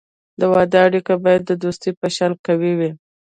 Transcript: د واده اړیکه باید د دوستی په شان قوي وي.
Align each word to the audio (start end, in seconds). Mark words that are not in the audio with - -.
د 0.39 0.41
واده 0.53 0.79
اړیکه 0.87 1.13
باید 1.23 1.41
د 1.45 1.51
دوستی 1.63 1.91
په 1.99 2.07
شان 2.15 2.31
قوي 2.45 2.73
وي. 2.79 2.91